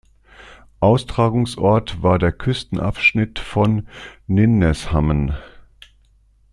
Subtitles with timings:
[0.79, 3.83] Austragungsort war der Küstenabschnitt vor
[4.25, 5.37] Nynäshamn.